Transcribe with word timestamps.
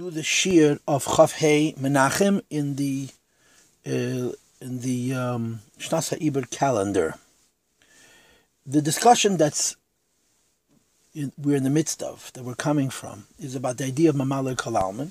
do 0.00 0.10
the 0.10 0.22
shear 0.22 0.78
of 0.88 1.04
Chaf 1.04 1.34
Menachem 1.40 2.40
in 2.48 2.76
the 2.76 3.10
uh, 3.86 4.32
in 4.66 4.80
the 4.80 5.12
um, 5.12 5.60
Shnas 5.78 6.18
Iber 6.18 6.48
calendar. 6.48 7.16
The 8.64 8.80
discussion 8.80 9.36
that's 9.36 9.76
in, 11.14 11.32
we're 11.36 11.56
in 11.56 11.64
the 11.64 11.76
midst 11.78 12.02
of, 12.02 12.32
that 12.32 12.44
we're 12.44 12.54
coming 12.54 12.88
from, 12.88 13.26
is 13.38 13.54
about 13.54 13.76
the 13.76 13.84
idea 13.84 14.08
of 14.08 14.16
Memale 14.16 14.56
Kol 14.56 14.72
Almin. 14.72 15.10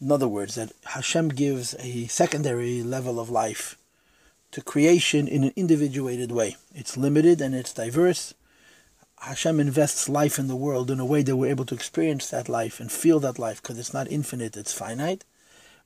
In 0.00 0.10
other 0.10 0.26
words, 0.26 0.56
that 0.56 0.72
Hashem 0.86 1.28
gives 1.28 1.76
a 1.78 2.08
secondary 2.08 2.82
level 2.82 3.20
of 3.20 3.30
life 3.30 3.78
to 4.50 4.62
creation 4.62 5.28
in 5.28 5.44
an 5.44 5.52
individuated 5.54 6.32
way. 6.32 6.56
It's 6.74 6.96
limited 6.96 7.40
and 7.40 7.54
it's 7.54 7.72
diverse. 7.72 8.34
Hashem 9.20 9.60
invests 9.60 10.08
life 10.08 10.38
in 10.38 10.48
the 10.48 10.56
world 10.56 10.90
in 10.90 10.98
a 10.98 11.04
way 11.04 11.22
that 11.22 11.36
we're 11.36 11.50
able 11.50 11.66
to 11.66 11.74
experience 11.74 12.30
that 12.30 12.48
life 12.48 12.80
and 12.80 12.90
feel 12.90 13.20
that 13.20 13.38
life 13.38 13.62
because 13.62 13.78
it's 13.78 13.92
not 13.92 14.10
infinite, 14.10 14.56
it's 14.56 14.72
finite. 14.72 15.24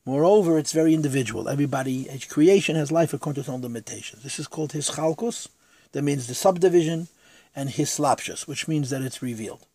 Moreover, 0.06 0.56
it's 0.56 0.70
very 0.70 0.94
individual. 0.94 1.48
Everybody, 1.48 2.08
each 2.08 2.28
creation 2.28 2.76
has 2.76 2.92
life 2.92 3.12
according 3.12 3.34
to 3.34 3.40
its 3.40 3.48
own 3.48 3.62
limitations. 3.62 4.22
This 4.22 4.38
is 4.38 4.46
called 4.46 4.70
Hischalkus, 4.70 5.48
that 5.92 6.02
means 6.02 6.28
the 6.28 6.34
subdivision, 6.34 7.08
and 7.56 7.70
Hislapshus, 7.70 8.46
which 8.46 8.68
means 8.68 8.90
that 8.90 9.02
it's 9.02 9.22
revealed. 9.22 9.66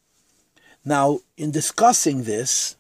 Now, 0.85 1.19
in 1.35 1.51
discussing 1.51 2.23
this, 2.23 2.77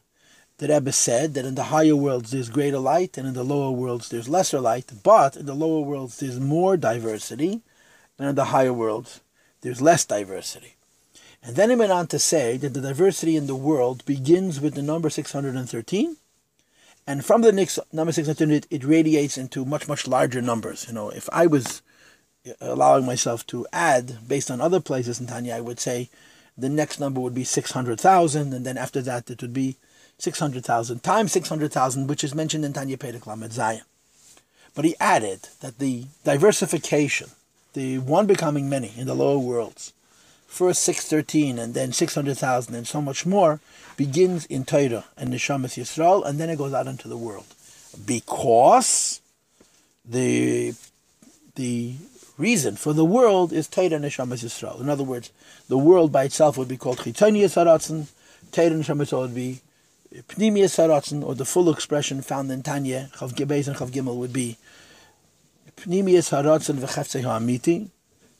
the 0.59 0.69
Rebbe 0.69 0.93
said 0.93 1.33
that 1.33 1.45
in 1.45 1.55
the 1.55 1.63
higher 1.63 1.95
worlds 1.95 2.31
there's 2.31 2.49
greater 2.49 2.79
light, 2.79 3.17
and 3.17 3.27
in 3.27 3.33
the 3.33 3.43
lower 3.43 3.71
worlds 3.71 4.07
there's 4.07 4.29
lesser 4.29 4.61
light, 4.61 4.91
but 5.03 5.35
in 5.35 5.45
the 5.45 5.53
lower 5.53 5.81
worlds 5.81 6.19
there's 6.19 6.39
more 6.39 6.77
diversity, 6.77 7.61
than 8.15 8.29
in 8.29 8.35
the 8.35 8.45
higher 8.45 8.73
worlds 8.73 9.19
there's 9.61 9.81
less 9.81 10.05
diversity. 10.05 10.75
And 11.41 11.55
then 11.55 11.69
he 11.69 11.75
went 11.75 11.91
on 11.91 12.07
to 12.07 12.19
say 12.19 12.57
that 12.57 12.73
the 12.73 12.81
diversity 12.81 13.35
in 13.35 13.47
the 13.47 13.55
world 13.55 14.05
begins 14.05 14.59
with 14.59 14.73
the 14.75 14.81
number 14.81 15.09
613, 15.09 16.17
and 17.09 17.25
from 17.25 17.41
the 17.41 17.51
next, 17.51 17.79
number 17.91 18.11
613 18.11 18.55
it, 18.55 18.67
it 18.69 18.87
radiates 18.87 19.35
into 19.35 19.65
much, 19.65 19.87
much 19.87 20.07
larger 20.07 20.43
numbers. 20.43 20.85
You 20.87 20.93
know, 20.93 21.09
if 21.09 21.27
I 21.31 21.47
was 21.47 21.81
uh, 22.47 22.51
allowing 22.61 23.05
myself 23.05 23.47
to 23.47 23.65
add 23.73 24.27
based 24.27 24.51
on 24.51 24.61
other 24.61 24.79
places 24.79 25.19
in 25.19 25.25
Tanya, 25.25 25.55
I 25.55 25.61
would 25.61 25.79
say 25.79 26.09
the 26.55 26.69
next 26.69 26.99
number 26.99 27.19
would 27.19 27.33
be 27.33 27.43
600,000, 27.43 28.53
and 28.53 28.63
then 28.63 28.77
after 28.77 29.01
that 29.01 29.29
it 29.29 29.41
would 29.41 29.53
be 29.53 29.77
600,000 30.19 31.01
times 31.01 31.31
600,000, 31.31 32.07
which 32.07 32.23
is 32.23 32.35
mentioned 32.35 32.63
in 32.63 32.73
Tanya 32.73 32.97
Perek 32.97 33.25
Lamed 33.25 33.51
Zayin. 33.51 33.81
But 34.75 34.85
he 34.85 34.95
added 34.99 35.49
that 35.61 35.79
the 35.79 36.05
diversification, 36.23 37.31
the 37.79 37.97
one 37.97 38.25
becoming 38.27 38.67
many 38.67 38.91
in 38.97 39.07
the 39.07 39.15
lower 39.15 39.37
worlds, 39.37 39.93
first 40.47 40.83
613 40.83 41.57
and 41.57 41.73
then 41.73 41.93
600,000 41.93 42.75
and 42.75 42.85
so 42.85 43.01
much 43.01 43.25
more, 43.25 43.61
begins 43.95 44.45
in 44.47 44.65
Torah 44.65 45.05
and 45.15 45.33
Neshamas 45.33 45.77
Yisrael, 45.77 46.25
and 46.25 46.37
then 46.37 46.49
it 46.49 46.57
goes 46.57 46.73
out 46.73 46.87
into 46.87 47.07
the 47.07 47.15
world. 47.15 47.45
Because 48.05 49.21
the 50.03 50.73
the 51.55 51.95
reason 52.37 52.75
for 52.75 52.91
the 52.91 53.05
world 53.05 53.53
is 53.53 53.69
Torah 53.69 53.95
and 53.95 54.03
Neshamas 54.03 54.43
Yisrael. 54.43 54.81
In 54.81 54.89
other 54.89 55.03
words, 55.03 55.31
the 55.69 55.77
world 55.77 56.11
by 56.11 56.25
itself 56.25 56.57
would 56.57 56.67
be 56.67 56.77
called 56.77 56.97
Chitonius 56.97 57.55
Haratzen, 57.55 58.07
Torah 58.51 58.71
Neshamas 58.71 59.07
Yisrael 59.07 59.21
would 59.21 59.35
be 59.35 59.61
Pnimius 60.13 60.75
Haratzen, 60.75 61.23
or 61.25 61.33
the 61.33 61.45
full 61.45 61.69
expression 61.69 62.21
found 62.21 62.51
in 62.51 62.61
Tanya, 62.61 63.09
Chav 63.13 63.31
Gibez 63.33 63.69
and 63.69 63.77
Chav 63.77 63.91
Gimel 63.91 64.17
would 64.17 64.33
be 64.33 64.57
Pnimius 65.81 66.29
Haratzen 66.31 66.77
v'cheftzei 66.77 67.23
ha'amiti, 67.23 67.89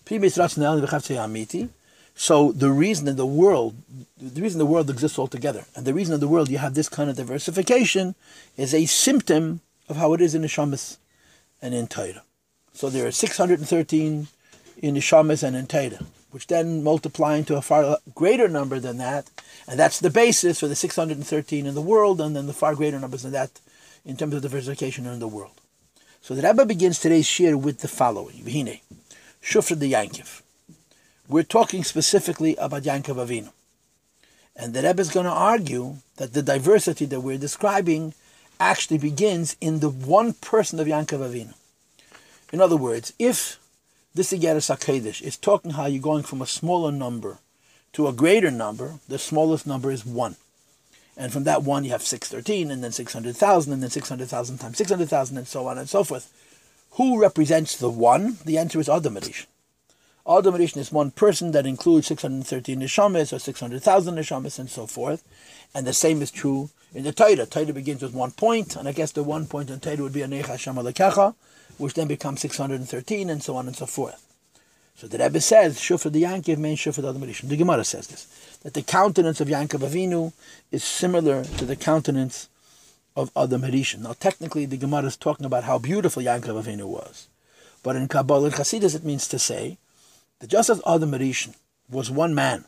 Pnimius 0.05 0.37
Haratzen 0.37 0.63
el 0.63 0.81
v'cheftzei 0.81 1.17
ha'amiti. 1.17 1.69
So 2.15 2.51
the 2.51 2.69
reason 2.69 3.07
in 3.07 3.15
the 3.15 3.25
world, 3.25 3.75
the 4.17 4.41
reason 4.41 4.59
the 4.59 4.65
world 4.65 4.89
exists 4.89 5.17
altogether, 5.17 5.65
and 5.75 5.85
the 5.85 5.93
reason 5.93 6.13
in 6.13 6.19
the 6.19 6.27
world 6.27 6.49
you 6.49 6.57
have 6.57 6.73
this 6.73 6.89
kind 6.89 7.09
of 7.09 7.15
diversification 7.15 8.15
is 8.57 8.73
a 8.73 8.85
symptom 8.85 9.61
of 9.87 9.95
how 9.95 10.13
it 10.13 10.21
is 10.21 10.35
in 10.35 10.41
the 10.41 10.47
Shamas 10.47 10.97
and 11.61 11.73
in 11.73 11.87
Torah. 11.87 12.23
So 12.73 12.89
there 12.89 13.07
are 13.07 13.11
613 13.11 14.27
in 14.77 14.93
the 14.93 14.99
Shamas 14.99 15.43
and 15.43 15.55
in 15.55 15.67
Torah 15.67 16.05
which 16.31 16.47
then 16.47 16.83
multiply 16.83 17.35
into 17.35 17.57
a 17.57 17.61
far 17.61 17.97
greater 18.13 18.47
number 18.47 18.79
than 18.79 18.97
that, 18.97 19.29
and 19.67 19.79
that's 19.79 19.99
the 19.99 20.09
basis 20.09 20.59
for 20.59 20.67
the 20.67 20.75
613 20.75 21.65
in 21.65 21.73
the 21.73 21.81
world, 21.81 22.21
and 22.21 22.35
then 22.35 22.47
the 22.47 22.53
far 22.53 22.75
greater 22.75 22.99
numbers 22.99 23.23
than 23.23 23.31
that 23.31 23.59
in 24.05 24.15
terms 24.15 24.33
of 24.33 24.41
diversification 24.41 25.05
in 25.05 25.19
the 25.19 25.27
world. 25.27 25.59
So 26.21 26.35
the 26.35 26.41
Rebbe 26.41 26.65
begins 26.65 26.99
today's 26.99 27.25
shir 27.25 27.57
with 27.57 27.79
the 27.79 27.87
following: 27.87 28.43
V'hine, 28.43 28.81
Shufra 29.41 29.77
the 29.77 29.93
Yankiv. 29.93 30.41
We're 31.27 31.43
talking 31.43 31.83
specifically 31.83 32.55
about 32.57 32.83
Yankov 32.83 33.25
Avinu, 33.25 33.51
and 34.55 34.73
the 34.73 34.81
Rebbe 34.81 35.01
is 35.01 35.09
going 35.09 35.25
to 35.25 35.31
argue 35.31 35.97
that 36.17 36.33
the 36.33 36.41
diversity 36.41 37.05
that 37.05 37.21
we're 37.21 37.37
describing 37.37 38.13
actually 38.59 38.97
begins 38.97 39.55
in 39.61 39.79
the 39.79 39.89
one 39.89 40.33
person 40.33 40.79
of 40.79 40.87
Yankov 40.87 41.19
Avinu. 41.19 41.53
In 42.51 42.61
other 42.61 42.77
words, 42.77 43.13
if 43.19 43.59
this 44.15 44.33
Igeris 44.33 44.75
HaKadosh 44.75 45.21
is 45.21 45.37
talking 45.37 45.71
how 45.71 45.85
you're 45.85 46.01
going 46.01 46.23
from 46.23 46.41
a 46.41 46.47
smaller 46.47 46.91
number 46.91 47.37
to 47.93 48.07
a 48.07 48.13
greater 48.13 48.51
number. 48.51 48.99
The 49.07 49.19
smallest 49.19 49.65
number 49.65 49.91
is 49.91 50.05
1. 50.05 50.35
And 51.19 51.33
from 51.33 51.43
that 51.43 51.63
1 51.63 51.83
you 51.83 51.91
have 51.91 52.01
613, 52.01 52.71
and 52.71 52.81
then 52.81 52.93
600,000, 52.93 53.73
and 53.73 53.83
then 53.83 53.89
600,000 53.89 54.57
times 54.57 54.77
600,000, 54.77 55.37
and 55.37 55.47
so 55.47 55.67
on 55.67 55.77
and 55.77 55.89
so 55.89 56.05
forth. 56.05 56.31
Who 56.91 57.19
represents 57.19 57.75
the 57.75 57.89
1? 57.89 58.37
The 58.45 58.57
answer 58.57 58.79
is. 58.79 58.87
Adam 58.87 59.17
Rishon 60.53 60.77
is 60.77 60.91
one 60.91 61.11
person 61.11 61.51
that 61.51 61.65
includes 61.65 62.07
613 62.07 62.79
neshamas 62.79 63.33
or 63.33 63.39
600,000 63.39 64.15
neshamas 64.15 64.59
and 64.59 64.69
so 64.69 64.87
forth. 64.87 65.23
And 65.75 65.85
the 65.85 65.93
same 65.93 66.21
is 66.21 66.31
true 66.31 66.69
in 66.93 67.03
the 67.03 67.11
Torah. 67.11 67.45
Torah 67.45 67.73
begins 67.73 68.01
with 68.01 68.13
one 68.13 68.31
point, 68.31 68.77
and 68.77 68.87
I 68.87 68.93
guess 68.93 69.11
the 69.11 69.23
one 69.23 69.45
point 69.45 69.69
in 69.69 69.81
Torah 69.81 69.97
would 69.97 70.13
be 70.13 70.21
Anochi 70.21 70.45
Hashem 70.45 70.75
Elokecha, 70.75 71.35
which 71.77 71.95
then 71.95 72.07
becomes 72.07 72.39
613, 72.41 73.29
and 73.29 73.43
so 73.43 73.57
on 73.57 73.67
and 73.67 73.75
so 73.75 73.85
forth. 73.85 74.28
So 74.99 75.07
the 75.07 75.17
Rebbe 75.17 75.39
says, 75.39 75.77
Shufra 75.77 76.11
the 76.11 76.23
Yankiv 76.23 76.57
means 76.57 76.79
Shufra 76.79 77.01
the 77.01 77.09
Adam 77.11 77.21
The 77.21 77.55
Gemara 77.55 77.85
says 77.85 78.07
this, 78.07 78.57
that 78.63 78.73
the 78.73 78.81
countenance 78.81 79.39
of 79.39 79.47
Yankov 79.47 79.89
Avinu 79.89 80.33
is 80.73 80.83
similar 80.83 81.45
to 81.45 81.63
the 81.63 81.77
countenance 81.77 82.49
of 83.15 83.31
Adam 83.33 83.61
Harishon. 83.61 83.99
Now 83.99 84.11
technically 84.11 84.65
the 84.65 84.75
Gemara 84.75 85.05
is 85.05 85.15
talking 85.15 85.45
about 85.45 85.63
how 85.63 85.77
beautiful 85.77 86.21
Yankov 86.21 86.61
Avinu 86.61 86.83
was. 86.83 87.29
But 87.81 87.95
in 87.95 88.09
Kabbalah 88.09 88.47
and 88.47 88.53
Chassidus 88.55 88.93
it 88.93 89.05
means 89.05 89.29
to 89.29 89.39
say 89.39 89.77
that 90.39 90.49
just 90.49 90.69
as 90.69 90.81
Adam 90.85 91.11
Harishon 91.11 91.55
was 91.89 92.11
one 92.11 92.35
man, 92.35 92.65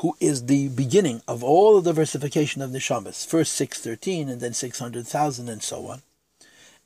who 0.00 0.14
is 0.20 0.44
the 0.44 0.68
beginning 0.68 1.22
of 1.26 1.42
all 1.42 1.80
the 1.80 1.90
diversification 1.90 2.60
of 2.60 2.72
the 2.72 2.80
Neshamas, 2.80 3.26
first 3.26 3.54
613 3.54 4.28
and 4.28 4.42
then 4.42 4.52
600,000 4.52 5.48
and 5.48 5.62
so 5.62 5.86
on, 5.86 6.02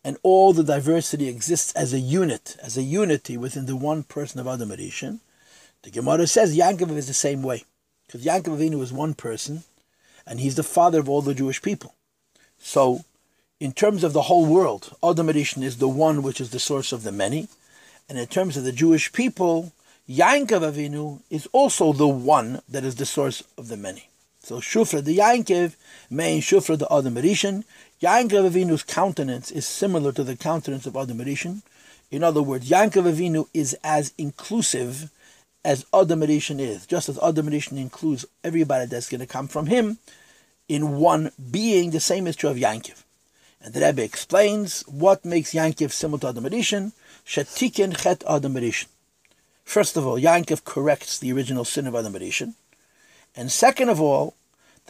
and 0.05 0.17
all 0.23 0.53
the 0.53 0.65
diversity 0.65 1.29
exists 1.29 1.73
as 1.73 1.93
a 1.93 2.01
unit, 2.01 2.57
as 2.63 2.77
a 2.77 2.83
unity 2.83 3.37
within 3.37 3.67
the 3.67 3.77
one 3.77 4.03
person 4.03 4.41
of 4.41 4.47
Adam 4.47 4.71
Harishon, 4.71 5.21
the 5.83 5.91
Gemara 5.91 6.27
says 6.27 6.57
Yankov 6.57 6.97
is 6.97 7.07
the 7.07 7.15
same 7.15 7.43
way. 7.43 7.65
Because 8.07 8.25
Yankov 8.25 8.59
Avinu 8.59 8.83
is 8.83 8.93
one 8.93 9.15
person, 9.15 9.63
and 10.27 10.41
he's 10.41 10.57
the 10.57 10.63
father 10.63 11.01
of 11.01 11.09
all 11.09 11.23
the 11.23 11.35
Jewish 11.35 11.63
people. 11.63 11.95
So, 12.59 13.05
in 13.61 13.73
terms 13.73 14.03
of 14.05 14.13
the 14.13 14.23
whole 14.23 14.47
world, 14.47 14.95
Adam 15.03 15.29
Harishon 15.29 15.63
is 15.63 15.79
the 15.79 15.89
one 15.89 16.23
which 16.23 16.41
is 16.41 16.51
the 16.51 16.59
source 16.59 16.93
of 16.93 17.03
the 17.03 17.13
many. 17.13 17.49
And 18.09 18.19
in 18.19 18.27
terms 18.27 18.57
of 18.57 18.65
the 18.65 18.73
Jewish 18.73 19.13
people, 19.13 19.73
Yankov 20.09 20.73
Avinu 20.73 21.21
is 21.31 21.47
also 21.53 21.93
the 21.93 22.09
one 22.09 22.63
that 22.69 22.85
is 22.85 22.97
the 22.97 23.07
source 23.07 23.45
of 23.57 23.69
the 23.69 23.77
many. 23.77 24.10
So 24.43 24.57
Shufra 24.57 25.05
the 25.05 25.19
Yankiv, 25.19 25.75
main 26.09 26.41
Shufra 26.41 26.79
the 26.79 26.93
Adam 26.93 27.15
Harishon, 27.15 27.65
Yankov 28.01 28.51
Avinu's 28.51 28.83
countenance 28.83 29.51
is 29.51 29.67
similar 29.67 30.11
to 30.13 30.25
the 30.25 30.35
countenance 30.35 30.87
of 30.87 30.97
Adam 30.97 31.19
Rishon. 31.19 31.61
In 32.11 32.25
other 32.25 32.43
words, 32.43 32.71
Yankov 32.71 33.13
Avinu 33.13 33.47
is 33.53 33.77
as 33.85 34.15
inclusive 34.17 35.11
as 35.65 35.85
Adam 35.93 36.21
Rishon 36.21 36.59
is. 36.59 36.87
Just 36.87 37.11
as 37.11 37.19
Adam 37.23 37.49
Rishon 37.49 37.77
includes 37.77 38.25
everybody 38.43 38.87
that's 38.87 39.11
going 39.11 39.21
to 39.21 39.27
come 39.27 39.47
from 39.47 39.67
him 39.67 39.99
in 40.69 40.97
one 40.97 41.31
being, 41.51 41.91
the 41.91 42.01
same 42.01 42.27
is 42.27 42.37
true 42.37 42.49
of 42.49 42.57
Yankiv. 42.57 43.03
And 43.61 43.75
the 43.75 43.81
Rebbe 43.81 44.03
explains 44.03 44.81
what 44.89 45.25
makes 45.27 45.53
Yankiv 45.53 45.93
similar 45.93 46.21
to 46.21 46.29
Adam 46.29 46.45
Rishon. 46.45 46.93
Shatikin 47.27 47.95
chet 47.97 48.25
Adam 48.27 48.55
Rishon. 48.55 48.87
First 49.65 49.99
of 49.99 50.07
all, 50.07 50.19
Yankiv 50.19 50.65
corrects 50.65 51.19
the 51.19 51.31
original 51.33 51.67
sin 51.67 51.87
of 51.87 51.95
Adam 51.95 52.15
Rishon. 52.15 52.55
And 53.37 53.51
second 53.51 53.89
of 53.89 54.01
all, 54.01 54.35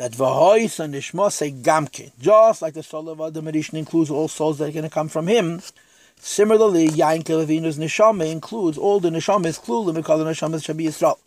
that 0.00 0.12
Vahois 0.12 0.80
and 0.80 0.94
say 1.32 1.52
Gamke. 1.52 2.12
Just 2.18 2.62
like 2.62 2.72
the 2.72 2.82
soul 2.82 3.10
of 3.10 3.20
Adam 3.20 3.44
Rishon 3.44 3.74
includes 3.74 4.10
all 4.10 4.28
souls 4.28 4.56
that 4.58 4.68
are 4.70 4.72
going 4.72 4.84
to 4.84 4.88
come 4.88 5.08
from 5.08 5.26
him, 5.26 5.60
similarly, 6.16 6.88
Yankov 6.88 7.46
Avinu's 7.46 7.78
Neshama 7.78 8.30
includes 8.30 8.78
all 8.78 8.98
the 8.98 9.10
Neshamas, 9.10 9.60
Klulim, 9.60 10.02
call 10.02 10.16
the 10.16 10.24
Neshamas 10.24 10.64
Shabi 10.64 10.86
Yisrael. 10.86 11.18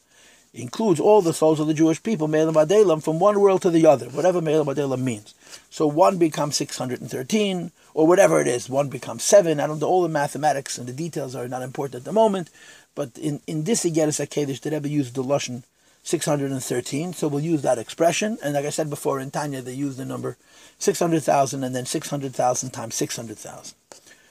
Includes 0.56 1.00
all 1.00 1.22
the 1.22 1.34
souls 1.34 1.60
of 1.60 1.68
the 1.68 1.74
Jewish 1.76 2.02
people, 2.02 2.28
Me'elam 2.28 2.56
Adelam, 2.56 3.04
from 3.04 3.20
one 3.20 3.40
world 3.40 3.62
to 3.64 3.70
the 3.70 3.86
other, 3.86 4.08
whatever 4.08 4.42
Me'elam 4.42 4.66
Adelam 4.66 5.02
means. 5.02 5.36
So 5.70 5.86
one 5.86 6.18
becomes 6.18 6.56
613, 6.58 7.72
or 7.94 8.08
whatever 8.08 8.42
it 8.42 8.48
is, 8.48 8.70
one 8.70 8.90
becomes 8.90 9.24
seven. 9.24 9.60
I 9.60 9.68
don't 9.68 9.80
know, 9.80 9.88
all 9.88 10.02
the 10.02 10.10
mathematics 10.10 10.80
and 10.80 10.88
the 10.88 10.94
details 10.94 11.36
are 11.36 11.48
not 11.48 11.62
important 11.62 11.96
at 11.96 12.06
the 12.06 12.12
moment, 12.12 12.50
but 12.96 13.18
in, 13.20 13.40
in 13.46 13.66
this 13.66 13.86
Igeris 13.86 14.26
HaKedesh, 14.26 14.62
the 14.62 14.72
Rebbe 14.72 14.90
used 14.90 15.14
the 15.14 15.24
Lashon 15.24 15.64
613. 16.04 17.14
So 17.14 17.28
we'll 17.28 17.42
use 17.42 17.62
that 17.64 17.80
expression. 17.80 18.38
And 18.44 18.54
like 18.54 18.66
I 18.66 18.70
said 18.70 18.90
before 18.90 19.20
in 19.20 19.32
Tanya, 19.32 19.62
they 19.62 19.74
use 19.74 19.98
the 19.98 20.06
number 20.06 20.38
600,000 20.80 21.64
and 21.64 21.76
then 21.76 21.86
600,000 21.86 22.70
times 22.72 22.96
600,000. 22.96 23.76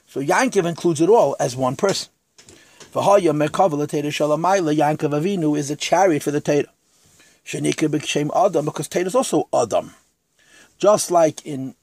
So 0.07 0.21
Yankiv 0.21 0.67
includes 0.67 1.01
it 1.01 1.09
all 1.09 1.35
as 1.41 1.57
one 1.57 1.77
person. 1.77 2.11
Yankov 2.93 3.73
Avinu 4.99 5.57
is 5.57 5.71
a 5.71 5.77
chariot 5.77 6.23
for 6.23 6.31
the 6.31 6.43
Teira. 6.43 6.67
Shenika 7.45 7.89
b'kshem 7.89 8.31
Adam 8.37 8.67
because 8.67 8.89
Teira 8.89 9.07
is 9.07 9.15
also 9.15 9.49
Adam. 9.55 9.95
Just 10.79 11.11
like 11.11 11.45
in 11.47 11.75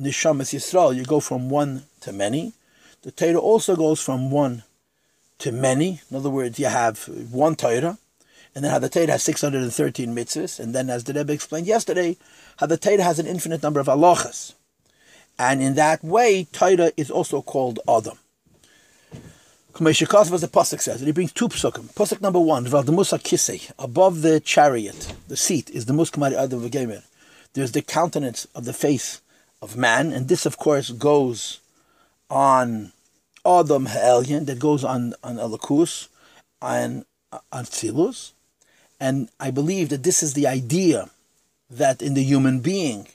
Nishamas 0.00 0.54
Yisrael, 0.54 0.94
you 0.94 1.04
go 1.04 1.20
from 1.20 1.50
one 1.50 1.84
to 2.00 2.12
many. 2.12 2.52
The 3.02 3.10
Torah 3.10 3.38
also 3.38 3.74
goes 3.74 4.00
from 4.00 4.30
one 4.30 4.62
to 5.38 5.50
many. 5.50 6.00
In 6.10 6.16
other 6.16 6.30
words, 6.30 6.58
you 6.58 6.66
have 6.66 7.08
one 7.30 7.56
Torah, 7.56 7.98
and 8.54 8.64
then 8.64 8.90
Torah 8.90 9.12
has 9.12 9.22
613 9.22 10.14
mitzvahs, 10.14 10.60
and 10.60 10.74
then 10.74 10.90
as 10.90 11.04
the 11.04 11.14
Rebbe 11.14 11.32
explained 11.32 11.66
yesterday, 11.66 12.16
Torah 12.58 13.02
has 13.02 13.18
an 13.18 13.26
infinite 13.26 13.62
number 13.62 13.80
of 13.80 13.86
halachas. 13.86 14.54
And 15.38 15.62
in 15.62 15.74
that 15.74 16.04
way, 16.04 16.44
Torah 16.52 16.92
is 16.96 17.10
also 17.10 17.40
called 17.40 17.80
Adam. 17.88 18.18
Kameshikos 19.72 20.30
was 20.30 20.42
the 20.42 20.48
Pasuk 20.48 20.82
says, 20.82 21.00
and 21.00 21.06
he 21.06 21.12
brings 21.12 21.32
two 21.32 21.48
Pasukim. 21.48 21.92
Pasuk 21.94 22.20
number 22.20 22.38
one, 22.38 22.66
Val 22.66 22.82
the 22.82 22.92
Musa 22.92 23.18
Kisei, 23.18 23.72
above 23.78 24.20
the 24.20 24.38
chariot, 24.38 25.14
the 25.28 25.36
seat, 25.36 25.70
is 25.70 25.86
the 25.86 25.94
Muskamari 25.94 26.34
Adam 26.34 26.60
V'Gemer. 26.60 27.02
There's 27.54 27.72
the 27.72 27.80
countenance 27.80 28.46
of 28.54 28.66
the 28.66 28.74
face 28.74 29.22
of 29.62 29.74
man, 29.74 30.12
and 30.12 30.28
this, 30.28 30.44
of 30.44 30.58
course, 30.58 30.90
goes 30.90 31.60
on 32.28 32.92
Adam 33.46 33.86
Ha'elyon, 33.86 34.44
that 34.44 34.58
goes 34.58 34.84
on, 34.84 35.14
on 35.24 35.36
Elokus, 35.36 36.08
on, 36.60 37.06
on 37.32 37.64
Tzilus. 37.64 38.32
And 39.02 39.30
I 39.40 39.50
believe 39.50 39.88
that 39.88 40.04
this 40.04 40.22
is 40.22 40.34
the 40.34 40.46
idea 40.46 41.10
that 41.68 42.00
in 42.00 42.14
the 42.14 42.22
human 42.22 42.60
being 42.60 43.08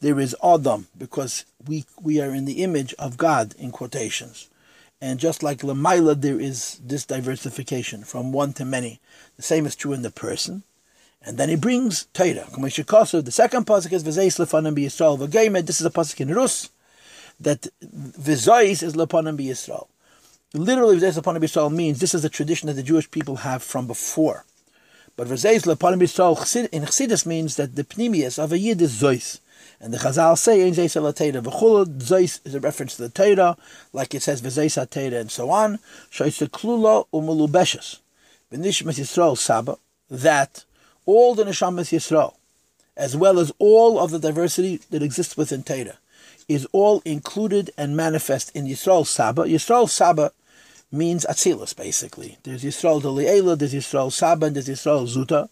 there 0.00 0.18
is 0.18 0.34
Adam, 0.42 0.88
because 0.98 1.44
we, 1.64 1.84
we 2.02 2.20
are 2.20 2.34
in 2.34 2.44
the 2.44 2.64
image 2.64 2.92
of 2.98 3.16
God, 3.16 3.54
in 3.56 3.70
quotations. 3.70 4.48
And 5.00 5.20
just 5.20 5.44
like 5.44 5.60
Lamaila, 5.60 6.20
there 6.20 6.40
is 6.40 6.80
this 6.84 7.04
diversification 7.06 8.02
from 8.02 8.32
one 8.32 8.52
to 8.54 8.64
many. 8.64 8.98
The 9.36 9.42
same 9.42 9.64
is 9.64 9.76
true 9.76 9.92
in 9.92 10.02
the 10.02 10.10
person. 10.10 10.64
And 11.22 11.38
then 11.38 11.48
he 11.48 11.54
brings 11.54 12.06
Torah. 12.06 12.48
The 12.50 13.30
second 13.30 13.64
pasuk 13.64 13.92
is 13.92 14.02
V'zeis 14.02 14.40
lefanim 14.40 14.74
b'Yisrael 14.74 15.18
v'geimed. 15.24 15.66
This 15.66 15.80
is 15.80 15.86
a 15.86 15.90
pasuk 15.90 16.20
in 16.20 16.34
Rus 16.34 16.68
that 17.38 17.68
V'zeis 17.80 18.82
is 18.82 18.96
lefanim 18.96 19.38
b'Yisrael. 19.38 19.86
Literally, 20.52 20.96
V'zeis 20.96 21.16
lefanim 21.16 21.40
b'Yisrael 21.40 21.72
means 21.72 22.00
this 22.00 22.14
is 22.14 22.24
a 22.24 22.28
tradition 22.28 22.66
that 22.66 22.74
the 22.74 22.82
Jewish 22.82 23.08
people 23.08 23.36
have 23.36 23.62
from 23.62 23.86
before. 23.86 24.44
But 25.18 25.26
V'zeis 25.26 25.64
lefanim 25.64 25.98
b'Yisrael 25.98 26.68
in 26.68 26.84
Chassidus 26.84 27.26
means 27.26 27.56
that 27.56 27.74
the 27.74 27.82
pnimius 27.82 28.38
of 28.38 28.52
a 28.52 28.58
Yid 28.58 28.80
is 28.80 29.02
Zeis. 29.02 29.40
And 29.80 29.92
the 29.92 29.98
Chazal 29.98 30.38
say, 30.38 30.64
Ein 30.64 30.74
Zeis 30.74 30.92
Torah. 30.92 31.42
V'chul, 31.42 31.86
Zeis 31.98 32.38
is 32.46 32.54
a 32.54 32.60
reference 32.60 32.94
to 32.94 33.02
the 33.02 33.08
Torah, 33.08 33.56
like 33.92 34.14
it 34.14 34.22
says, 34.22 34.40
V'zeis 34.40 34.76
Torah, 34.88 35.20
and 35.20 35.28
so 35.28 35.50
on. 35.50 35.80
Shoyse 36.08 36.48
klula 36.50 37.04
u'melubeshes. 37.12 37.98
V'nishmas 38.52 39.00
Yisrael 39.00 39.36
Saba, 39.36 39.78
that 40.08 40.64
all 41.04 41.34
the 41.34 41.42
Neshamas 41.42 41.90
Yisrael, 41.90 42.36
as 42.96 43.16
well 43.16 43.40
as 43.40 43.50
all 43.58 43.98
of 43.98 44.12
the 44.12 44.20
diversity 44.20 44.76
that 44.90 45.02
exists 45.02 45.36
within 45.36 45.64
Torah, 45.64 45.98
is 46.46 46.64
all 46.70 47.02
included 47.04 47.72
and 47.76 47.96
manifest 47.96 48.54
in 48.54 48.66
Yisrael 48.66 49.04
Saba. 49.04 49.42
Yisrael 49.42 49.88
Saba 49.88 50.30
means 50.90 51.26
Atzilus, 51.28 51.76
basically. 51.76 52.38
There's 52.42 52.64
Yisrael 52.64 53.02
Deliela, 53.02 53.58
there's 53.58 53.74
Yisrael 53.74 54.12
Saba, 54.12 54.46
and 54.46 54.56
there's 54.56 54.68
Yisrael 54.68 55.06
Zuta. 55.06 55.48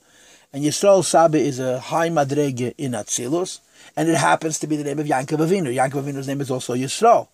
And 0.52 0.64
Yisrael 0.64 1.04
Saba 1.04 1.38
is 1.38 1.58
a 1.58 1.80
high 1.80 2.08
madrege 2.08 2.74
in 2.78 2.92
Atzilus 2.92 3.60
and 3.96 4.08
it 4.08 4.16
happens 4.16 4.58
to 4.58 4.66
be 4.66 4.76
the 4.76 4.84
name 4.84 4.98
of 4.98 5.06
Yankov 5.06 5.38
Avinu. 5.38 5.74
Yankov 5.74 6.04
Avinu's 6.04 6.28
name 6.28 6.40
is 6.40 6.50
also 6.50 6.74
Yisrael. 6.74 7.28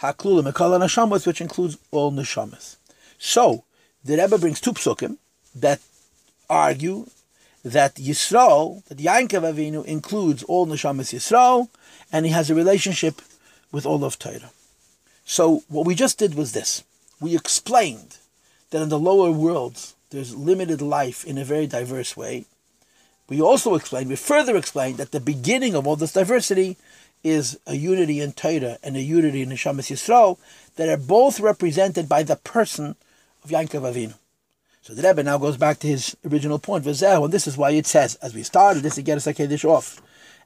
Haklula 0.00 0.50
Mekala 0.50 0.78
Neshamas, 0.80 1.26
which 1.26 1.40
includes 1.40 1.78
all 1.90 2.12
Neshamas. 2.12 2.76
So, 3.18 3.64
the 4.04 4.16
Rebbe 4.16 4.38
brings 4.38 4.60
two 4.60 4.72
psukim 4.72 5.18
that 5.54 5.80
argue 6.50 7.06
that 7.64 7.94
Yisrael, 7.94 8.84
that 8.86 8.98
Yankov 8.98 9.54
Avinu 9.54 9.84
includes 9.84 10.42
all 10.44 10.66
Neshamas 10.66 11.14
Yisrael, 11.14 11.68
and 12.12 12.26
he 12.26 12.32
has 12.32 12.50
a 12.50 12.54
relationship 12.54 13.22
with 13.72 13.86
all 13.86 14.04
of 14.04 14.18
Torah. 14.18 14.50
So, 15.24 15.62
what 15.68 15.86
we 15.86 15.94
just 15.94 16.18
did 16.18 16.34
was 16.34 16.52
this. 16.52 16.84
We 17.20 17.34
explained 17.34 18.18
that 18.70 18.82
in 18.82 18.88
the 18.88 18.98
lower 18.98 19.30
worlds, 19.30 19.94
there's 20.10 20.34
limited 20.34 20.82
life 20.82 21.24
in 21.24 21.38
a 21.38 21.44
very 21.44 21.66
diverse 21.66 22.16
way, 22.16 22.46
we 23.28 23.40
also 23.40 23.74
explained, 23.74 24.10
we 24.10 24.16
further 24.16 24.56
explained 24.56 24.98
that 24.98 25.12
the 25.12 25.20
beginning 25.20 25.74
of 25.74 25.86
all 25.86 25.96
this 25.96 26.12
diversity 26.12 26.76
is 27.22 27.58
a 27.66 27.74
unity 27.74 28.20
in 28.20 28.32
Torah 28.32 28.78
and 28.82 28.96
a 28.96 29.00
unity 29.00 29.40
in 29.42 29.48
Neshamas 29.48 29.90
Yisrael 29.90 30.38
that 30.76 30.90
are 30.90 30.98
both 30.98 31.40
represented 31.40 32.06
by 32.06 32.22
the 32.22 32.36
person 32.36 32.96
of 33.42 33.50
Yankov 33.50 33.90
Avinu. 33.90 34.14
So 34.82 34.92
the 34.92 35.02
Rebbe 35.02 35.22
now 35.22 35.38
goes 35.38 35.56
back 35.56 35.78
to 35.78 35.86
his 35.86 36.14
original 36.30 36.58
point, 36.58 36.84
Vizehu, 36.84 37.24
and 37.24 37.32
this 37.32 37.46
is 37.46 37.56
why 37.56 37.70
it 37.70 37.86
says, 37.86 38.16
as 38.16 38.34
we 38.34 38.42
started 38.42 38.82
this 38.82 38.96
to 38.96 39.02
get 39.02 39.16
us 39.16 39.24
Kaddish 39.24 39.64
off, 39.64 40.02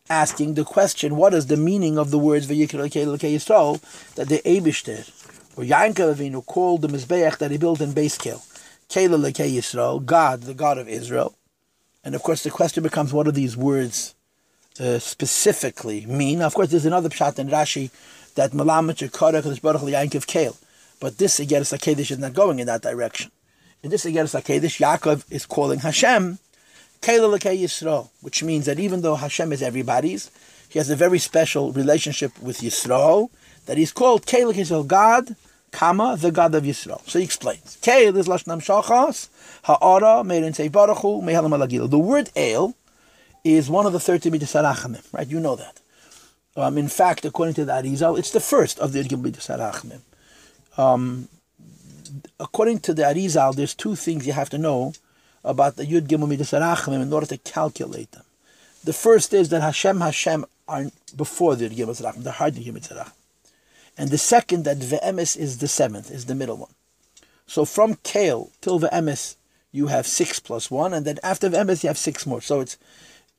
asking 0.08 0.54
the 0.54 0.64
question, 0.64 1.16
what 1.16 1.34
is 1.34 1.46
the 1.46 1.56
meaning 1.56 1.98
of 1.98 2.12
the 2.12 2.18
words 2.18 2.46
Vayikra 2.46 2.88
Yisrael 2.88 3.80
that 4.14 4.28
the 4.28 4.40
Eibishter, 4.44 5.17
or 5.58 5.64
Yankov 5.64 6.14
Avinu, 6.14 6.46
called 6.46 6.82
the 6.82 6.88
Mizbeach 6.88 7.38
that 7.38 7.50
he 7.50 7.58
built 7.58 7.80
in 7.80 7.92
base 7.92 8.16
Kel, 8.16 8.42
Kela 8.88 9.30
Yisrael, 9.30 10.04
God, 10.04 10.42
the 10.42 10.54
God 10.54 10.78
of 10.78 10.88
Israel, 10.88 11.34
and 12.04 12.14
of 12.14 12.22
course, 12.22 12.42
the 12.42 12.50
question 12.50 12.82
becomes, 12.82 13.12
what 13.12 13.24
do 13.24 13.32
these 13.32 13.56
words 13.56 14.14
uh, 14.80 14.98
specifically 14.98 16.06
mean? 16.06 16.40
Of 16.40 16.54
course, 16.54 16.70
there's 16.70 16.86
another 16.86 17.08
pshat 17.08 17.38
in 17.38 17.48
Rashi 17.48 17.90
that 18.34 18.52
Malamet 18.52 19.06
Yekara 19.06 19.42
Kadosh 19.42 19.60
Baruch 19.60 19.82
Yankiv 19.82 20.26
Kale. 20.26 20.56
But 21.00 21.18
this 21.18 21.38
Igeris 21.38 21.76
HaKedesh 21.76 22.12
is 22.12 22.18
not 22.18 22.32
going 22.32 22.60
in 22.60 22.66
that 22.66 22.82
direction. 22.82 23.30
In 23.82 23.90
this 23.90 24.04
Igeris 24.04 24.40
HaKedesh, 24.40 24.80
Yaakov 24.80 25.30
is 25.30 25.44
calling 25.44 25.80
Hashem 25.80 26.38
Kale 27.02 27.28
Lekei 27.28 27.60
Yisrael, 27.60 28.08
which 28.20 28.42
means 28.42 28.66
that 28.66 28.78
even 28.78 29.02
though 29.02 29.16
Hashem 29.16 29.52
is 29.52 29.62
everybody's, 29.62 30.30
he 30.68 30.78
has 30.78 30.90
a 30.90 30.96
very 30.96 31.18
special 31.18 31.72
relationship 31.72 32.38
with 32.40 32.60
Yisrael, 32.60 33.30
that 33.66 33.76
he's 33.76 33.92
called 33.92 34.24
Kale 34.24 34.52
Yisrael, 34.52 34.86
God, 34.86 35.36
Kama, 35.70 36.16
the 36.16 36.30
God 36.30 36.54
of 36.54 36.64
Yisrael. 36.64 37.00
So 37.08 37.18
he 37.18 37.24
explains. 37.24 37.78
Kale 37.80 38.16
is 38.16 38.26
Lashnam 38.26 38.60
Shachas, 38.60 39.28
Ha'ara, 39.64 40.24
Meirin 40.24 40.52
Baruchu, 40.70 41.22
Mehalam 41.22 41.56
Alagil. 41.56 41.88
The 41.88 41.98
word 41.98 42.30
Ale 42.36 42.74
is 43.44 43.70
one 43.70 43.86
of 43.86 43.92
the 43.92 44.00
30 44.00 44.30
Midas 44.30 44.54
Harachamim, 44.54 45.04
right? 45.12 45.28
You 45.28 45.40
know 45.40 45.56
that. 45.56 45.80
Um, 46.56 46.76
in 46.76 46.88
fact, 46.88 47.24
according 47.24 47.54
to 47.54 47.64
the 47.64 47.72
Arizal, 47.72 48.18
it's 48.18 48.30
the 48.30 48.40
first 48.40 48.78
of 48.78 48.92
the 48.92 49.02
Midas 49.16 49.48
Um, 50.76 51.28
according 52.40 52.80
to 52.80 52.94
the 52.94 53.02
Arizal, 53.02 53.54
there's 53.54 53.74
two 53.74 53.94
things 53.94 54.26
you 54.26 54.32
have 54.32 54.50
to 54.50 54.58
know 54.58 54.92
about 55.44 55.76
the 55.76 55.84
Yud 55.84 56.08
Gimel 56.08 56.28
Midas 56.28 56.50
Harachamim 56.50 57.02
in 57.02 57.12
order 57.12 57.26
to 57.26 57.38
calculate 57.38 58.12
them. 58.12 58.24
The 58.82 58.92
first 58.92 59.32
is 59.32 59.50
that 59.50 59.62
Hashem 59.62 60.00
Hashem 60.00 60.44
are 60.66 60.86
before 61.16 61.56
the 61.56 61.68
Yud 61.68 61.76
Gimel 61.76 62.00
Harachamim, 62.00 62.24
the 62.24 62.32
hard 62.32 62.54
Yud 62.54 62.72
Gimel 62.72 63.12
And 63.98 64.10
the 64.10 64.18
second, 64.18 64.64
that 64.64 64.78
Ve'emes 64.78 65.36
is 65.36 65.58
the 65.58 65.68
seventh, 65.68 66.10
is 66.10 66.26
the 66.26 66.34
middle 66.34 66.56
one. 66.56 66.70
So 67.46 67.64
from 67.64 67.96
Kale 68.04 68.50
till 68.60 68.78
Ve'emes 68.80 69.36
you 69.72 69.88
have 69.88 70.06
six 70.06 70.40
plus 70.40 70.70
one, 70.70 70.92
and 70.92 71.04
then 71.04 71.18
after 71.22 71.48
the 71.48 71.58
Emes 71.58 71.82
you 71.82 71.88
have 71.88 71.98
six 71.98 72.26
more. 72.26 72.40
So 72.40 72.60
it's 72.60 72.78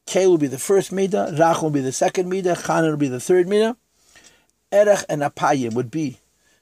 K 0.06 0.28
will 0.28 0.38
be 0.38 0.48
the 0.48 0.60
first 0.60 0.92
Midah, 0.92 1.38
Rach 1.38 1.62
will 1.62 1.70
be 1.70 1.82
the 1.82 1.92
second 1.92 2.32
Midah, 2.32 2.64
Chanan 2.64 2.92
will 2.92 2.98
be 2.98 3.08
the 3.08 3.20
third 3.20 3.48
Midah, 3.48 3.76
Erech 4.72 5.06
and 5.10 5.22
Apayim 5.22 5.74
would 5.74 5.92
be 5.92 6.20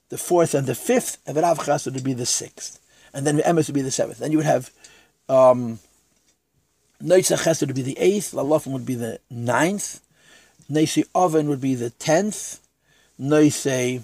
the 0.09 0.17
fourth 0.17 0.53
and 0.53 0.67
the 0.67 0.75
fifth, 0.75 1.17
and 1.25 1.35
Rav 1.37 1.65
Chas 1.65 1.85
would 1.85 2.03
be 2.03 2.13
the 2.13 2.25
sixth. 2.25 2.79
And 3.13 3.25
then 3.25 3.39
Emes 3.39 3.67
would 3.67 3.75
be 3.75 3.81
the 3.81 3.91
seventh. 3.91 4.19
Then 4.19 4.31
you 4.31 4.37
would 4.37 4.45
have 4.45 4.71
um, 5.27 5.79
Chesed 7.01 7.65
would 7.65 7.75
be 7.75 7.81
the 7.81 7.97
eighth, 7.99 8.31
Lalofim 8.31 8.71
would 8.71 8.85
be 8.85 8.95
the 8.95 9.19
ninth, 9.29 10.01
Neisi 10.71 11.05
Oven 11.13 11.49
would 11.49 11.61
be 11.61 11.75
the 11.75 11.89
tenth, 11.89 12.59
Neise 13.19 14.03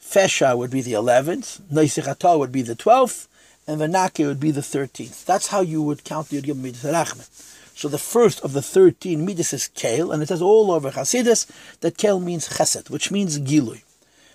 Fesha 0.00 0.56
would 0.56 0.70
be 0.70 0.80
the 0.80 0.94
eleventh, 0.94 1.60
Neisi 1.72 2.02
Chata 2.02 2.38
would 2.38 2.50
be 2.50 2.62
the 2.62 2.74
twelfth, 2.74 3.28
and 3.68 3.80
Venake 3.80 4.26
would 4.26 4.40
be 4.40 4.50
the 4.50 4.62
13th. 4.62 5.24
That's 5.26 5.48
how 5.48 5.60
you 5.60 5.82
would 5.82 6.02
count 6.02 6.30
the 6.30 6.40
Yud 6.40 6.46
Gimel 6.46 6.62
Midas 6.62 6.82
Rachman. 6.82 7.28
So 7.76 7.86
the 7.86 7.98
first 7.98 8.40
of 8.40 8.54
the 8.54 8.62
13 8.62 9.24
Midas 9.24 9.52
is 9.52 9.68
Kel, 9.68 10.10
and 10.10 10.22
it 10.22 10.28
says 10.28 10.42
all 10.42 10.72
over 10.72 10.90
Hasidus 10.90 11.46
that 11.80 11.98
Kel 11.98 12.18
means 12.18 12.48
Chesed, 12.48 12.90
which 12.90 13.10
means 13.10 13.38
Gilui, 13.38 13.82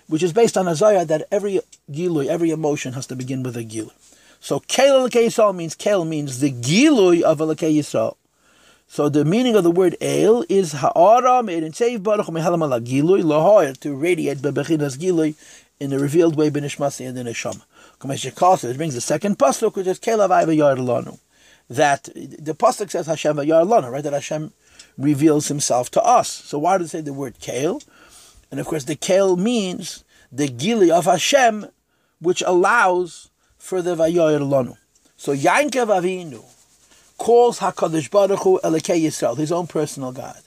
which 0.06 0.22
is 0.22 0.32
based 0.32 0.56
on 0.56 0.68
Isaiah 0.68 1.04
that 1.04 1.26
every 1.30 1.60
Gilui, 1.90 2.26
every 2.28 2.50
emotion 2.50 2.94
has 2.94 3.06
to 3.08 3.16
begin 3.16 3.42
with 3.42 3.56
a 3.56 3.64
Gilui. 3.64 3.92
So 4.40 4.60
Elokei 4.60 5.26
Yisrael 5.26 5.54
means 5.54 5.74
Kel 5.74 6.04
means 6.04 6.38
the 6.38 6.52
Gilui 6.52 7.22
of 7.22 7.38
Elokei 7.38 7.76
Yisrael. 7.76 8.16
So 8.94 9.08
the 9.08 9.24
meaning 9.24 9.56
of 9.56 9.64
the 9.64 9.72
word 9.72 9.96
El 10.00 10.44
is 10.48 10.70
Ha'ara 10.70 11.42
made 11.42 11.64
in 11.64 11.72
Seiv 11.72 12.04
Baruch 12.04 12.26
Mehalam 12.26 12.62
Ala 12.62 12.80
Gilui 12.80 13.80
to 13.80 13.96
radiate 13.96 14.38
Bebechinas 14.38 14.96
Gilui 14.96 15.34
in 15.80 15.92
a 15.92 15.98
revealed 15.98 16.36
way 16.36 16.48
Benishmasi 16.48 17.08
and 17.08 17.18
in 17.18 17.26
Neshama. 17.26 17.62
It 18.70 18.76
brings 18.76 18.94
the 18.94 19.00
second 19.00 19.36
pasuk, 19.36 19.74
which 19.74 19.88
is 19.88 19.98
Kelav 19.98 20.28
Yardalanu. 20.28 21.18
that 21.68 22.04
the 22.14 22.54
pasuk 22.54 22.88
says 22.88 23.08
Hashem 23.08 23.36
Lana, 23.36 23.90
right? 23.90 24.04
That 24.04 24.12
Hashem 24.12 24.52
reveals 24.96 25.48
Himself 25.48 25.90
to 25.90 26.02
us. 26.04 26.28
So 26.28 26.60
why 26.60 26.78
does 26.78 26.86
it 26.86 26.90
say 26.90 27.00
the 27.00 27.12
word 27.12 27.40
Kael? 27.40 27.84
And 28.52 28.60
of 28.60 28.66
course, 28.68 28.84
the 28.84 28.94
Kael 28.94 29.36
means 29.36 30.04
the 30.30 30.46
Gili 30.46 30.92
of 30.92 31.06
Hashem, 31.06 31.66
which 32.20 32.44
allows 32.46 33.30
for 33.58 33.82
the 33.82 33.96
Vayoyer 33.96 34.38
Lanu. 34.38 34.76
So 35.16 35.34
Yankev 35.34 35.88
Avinu 35.88 36.44
calls 37.18 37.58
Hakadosh 37.60 38.10
Baruch 38.10 38.40
Hu 38.40 38.60
Elokei 38.62 39.02
Yisrael, 39.02 39.36
his 39.36 39.52
own 39.52 39.66
personal 39.66 40.12
God. 40.12 40.40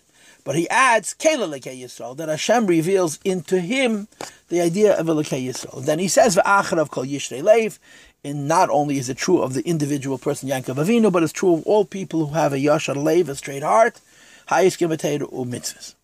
But 0.43 0.55
he 0.55 0.69
adds 0.69 1.13
Kela 1.13 1.47
Elokei 1.47 1.81
Yisrael, 1.81 2.15
that 2.17 2.29
Hashem 2.29 2.67
reveals 2.67 3.19
into 3.25 3.59
him 3.59 4.07
the 4.49 4.61
idea 4.61 4.97
of 4.97 5.07
Elokei 5.07 5.45
Yisrael. 5.45 5.83
Then 5.85 5.99
he 5.99 6.07
says 6.07 6.35
V'acharav 6.35 6.89
Kol 6.89 7.05
Yishrei 7.05 7.41
Leiv, 7.41 7.79
and 8.23 8.47
not 8.47 8.69
only 8.69 8.97
is 8.97 9.09
it 9.09 9.17
true 9.17 9.41
of 9.41 9.53
the 9.53 9.61
individual 9.67 10.17
person 10.17 10.49
Yankov 10.49 10.75
Avinu, 10.75 11.11
but 11.11 11.23
it's 11.23 11.33
true 11.33 11.55
of 11.55 11.63
all 11.65 11.85
people 11.85 12.27
who 12.27 12.33
have 12.33 12.53
a 12.53 12.57
Yashar 12.57 12.95
Leiv, 12.95 13.27
a 13.27 13.35
straight 13.35 13.63
heart, 13.63 13.99
Ha'iskim 14.47 14.89
u 14.89 15.45
mitzvahs. 15.45 15.95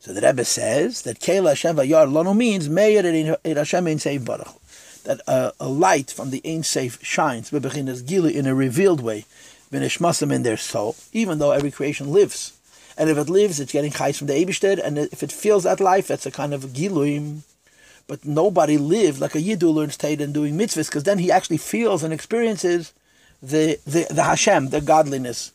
So 0.00 0.12
the 0.12 0.20
Rebbe 0.20 0.44
says 0.44 1.02
that 1.02 1.18
Kela 1.18 1.48
Hashem 1.48 1.76
Vayar 1.76 2.08
Lano 2.08 2.36
means 2.36 2.68
Meir 2.68 3.02
Hashem 3.02 3.86
Ein 3.86 3.98
Seif 3.98 4.24
Baruch. 4.24 4.48
That 5.04 5.20
a, 5.26 5.52
a, 5.60 5.68
light 5.68 6.10
from 6.10 6.30
the 6.30 6.42
Ein 6.44 6.62
Seif 6.62 7.02
shines, 7.02 7.50
gili 8.02 8.36
in 8.36 8.46
a 8.46 8.54
revealed 8.54 9.00
way, 9.00 9.24
V'nishmasam 9.72 10.32
in 10.32 10.42
their 10.42 10.56
soul, 10.56 10.96
even 11.12 11.38
though 11.38 11.52
every 11.52 11.70
creation 11.70 12.12
lives. 12.12 12.58
And 12.96 13.08
if 13.08 13.16
it 13.16 13.30
lives, 13.30 13.60
it's 13.60 13.72
getting 13.72 13.92
chayes 13.92 14.18
from 14.18 14.26
the 14.26 14.34
Eibishter, 14.34 14.84
and 14.84 14.98
if 14.98 15.22
it 15.22 15.30
feels 15.30 15.62
that 15.62 15.80
life, 15.80 16.08
that's 16.08 16.26
a 16.26 16.32
kind 16.32 16.52
of 16.52 16.72
giluim. 16.72 17.42
But 18.08 18.24
nobody 18.24 18.76
lived 18.76 19.20
like 19.20 19.34
a 19.34 19.40
Yiddu 19.40 19.72
learns 19.72 19.96
Tate 19.96 20.20
and 20.20 20.34
doing 20.34 20.58
mitzvahs, 20.58 20.88
because 20.88 21.04
then 21.04 21.18
he 21.18 21.30
actually 21.30 21.58
feels 21.58 22.02
and 22.02 22.12
experiences 22.12 22.92
the, 23.42 23.78
the, 23.86 24.06
the 24.10 24.24
Hashem, 24.24 24.70
the 24.70 24.80
godliness 24.80 25.52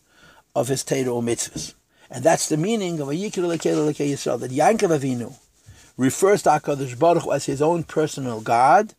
of 0.56 0.70
his 0.70 0.84
Tate 0.84 1.08
or 1.08 1.22
mitzvahs. 1.22 1.74
And 2.10 2.24
that's 2.24 2.48
the 2.48 2.58
meaning 2.58 3.00
of 3.00 3.10
a 3.10 3.14
Yikir 3.14 3.44
Lekei 3.44 3.76
Lekei 3.76 4.12
Yisrael, 4.12 4.40
that 4.40 4.52
Yankov 4.52 4.98
Avinu 4.98 5.36
refers 5.98 6.44
to 6.44 6.50
HaKadosh 6.50 6.98
Baruch 6.98 7.24
Hu 7.24 7.32
as 7.32 7.46
his 7.46 7.62
own 7.62 7.84
personal 7.84 8.40
God, 8.40 8.94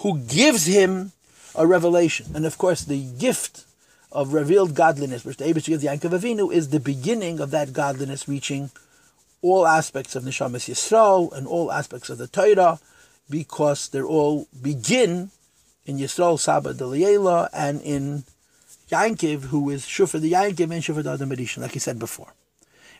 who 0.00 0.18
gives 0.18 0.66
him 0.66 1.12
a 1.54 1.66
revelation. 1.66 2.26
And 2.34 2.46
of 2.46 2.58
course, 2.58 2.84
the 2.84 3.04
gift 3.18 3.64
of 4.12 4.32
revealed 4.32 4.74
godliness, 4.74 5.24
which 5.24 5.36
the 5.36 5.44
Abish 5.44 5.66
gives 5.66 5.84
Yankov 5.84 6.18
Avinu, 6.18 6.52
is 6.52 6.70
the 6.70 6.80
beginning 6.80 7.40
of 7.40 7.50
that 7.50 7.72
godliness 7.72 8.28
reaching 8.28 8.70
all 9.42 9.66
aspects 9.66 10.16
of 10.16 10.24
Neshamas 10.24 10.68
Yisrael 10.68 11.32
and 11.32 11.46
all 11.46 11.72
aspects 11.72 12.10
of 12.10 12.18
the 12.18 12.26
Torah, 12.26 12.78
because 13.28 13.88
they 13.88 14.02
all 14.02 14.48
begin 14.60 15.30
in 15.86 15.98
Yisrael 15.98 16.38
Saba 16.38 16.74
Deliela 16.74 17.48
and 17.52 17.80
in 17.82 18.24
Yankiv, 18.90 19.44
who 19.44 19.70
is 19.70 19.84
Shufar 19.84 20.20
the 20.20 20.32
Yankiv 20.32 20.72
and 20.72 20.82
Shufar 20.82 21.02
the 21.02 21.12
Adam 21.12 21.28
like 21.62 21.72
he 21.72 21.78
said 21.78 21.98
before. 21.98 22.32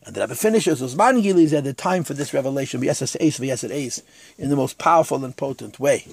And 0.04 0.14
the 0.14 0.20
Rebbe 0.22 0.34
finishes, 0.34 0.80
Uzman 0.80 1.22
Gili 1.22 1.44
is 1.44 1.52
at 1.52 1.64
the 1.64 1.74
time 1.74 2.04
for 2.04 2.14
this 2.14 2.32
revelation, 2.32 2.80
V'yesas 2.80 3.16
Eis, 3.20 3.38
V'yesas 3.38 3.70
Eis, 3.70 4.02
in 4.38 4.48
the 4.48 4.56
most 4.56 4.78
powerful 4.78 5.24
and 5.24 5.36
potent 5.36 5.78
way. 5.78 6.06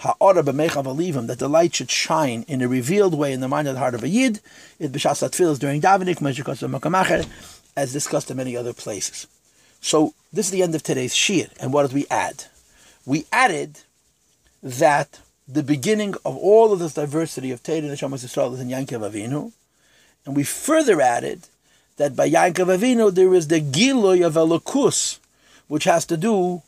Ha'ora 0.00 0.42
b'mechav 0.42 0.84
alivim, 0.84 1.26
that 1.26 1.38
the 1.38 1.48
light 1.48 1.74
should 1.74 1.90
shine 1.90 2.44
in 2.48 2.62
a 2.62 2.68
revealed 2.68 3.14
way 3.14 3.32
in 3.32 3.40
the 3.40 3.48
mind 3.48 3.68
and 3.68 3.76
the 3.76 3.80
heart 3.80 3.94
of 3.94 4.02
a 4.02 4.08
Yid, 4.08 4.40
it 4.78 4.92
b'shas 4.92 5.22
atfilas 5.28 5.58
during 5.58 5.80
davening, 5.80 7.28
as 7.76 7.92
discussed 7.92 8.30
in 8.30 8.36
many 8.36 8.56
other 8.56 8.72
places. 8.72 9.26
So 9.80 10.14
this 10.32 10.46
is 10.46 10.52
the 10.52 10.62
end 10.62 10.74
of 10.74 10.82
today's 10.82 11.14
shir, 11.14 11.48
and 11.60 11.72
what 11.72 11.82
did 11.82 11.92
we 11.92 12.06
add? 12.10 12.44
We 13.04 13.26
added 13.30 13.80
that 14.62 15.20
the 15.46 15.62
beginning 15.62 16.14
of 16.24 16.36
all 16.36 16.72
of 16.72 16.78
this 16.78 16.94
diversity 16.94 17.50
of 17.50 17.62
Teda 17.62 17.78
and 17.78 17.90
Neshamas 17.90 18.24
is 18.24 18.60
in 18.60 18.68
Yankov 18.68 19.10
Avinu, 19.10 19.52
and 20.24 20.36
we 20.36 20.44
further 20.44 21.00
added 21.00 21.48
that 21.96 22.16
by 22.16 22.28
Yankov 22.28 22.78
Avinu 22.78 23.12
there 23.12 23.34
is 23.34 23.48
the 23.48 23.60
Giloy 23.60 24.24
of 24.26 24.34
Elokus, 24.34 25.18
which 25.68 25.84
has 25.84 26.06
to 26.06 26.16
do 26.16 26.62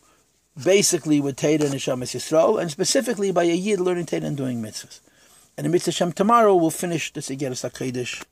basically 0.61 1.21
with 1.21 1.37
Teda 1.37 1.62
and 1.62 1.75
Neshamas 1.75 2.14
Yisrael, 2.14 2.61
and 2.61 2.71
specifically 2.71 3.32
by 3.32 3.44
a 3.44 3.54
Yid 3.54 3.80
learning 3.80 4.06
Teda 4.06 4.25
and 4.25 4.37
doing 4.37 4.62
mitzvahs. 4.62 5.00
And 5.56 5.66
the 5.66 5.71
mitzvah 5.71 5.92
Shem 5.92 6.12
tomorrow 6.12 6.56
will 6.56 6.71
finish 6.71 7.12
the 7.12 7.21
Sigeres 7.21 7.68
HaKadosh 7.68 8.25